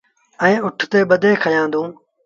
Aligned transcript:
ائيٚݩ 0.43 0.63
اُٺ 0.65 0.79
تي 0.91 0.99
ٻڌي 1.09 1.31
کيآندون۔ 1.43 1.89